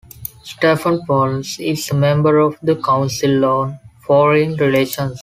[0.43, 5.19] Stephanopoulos is a member of the Council on Foreign Relations.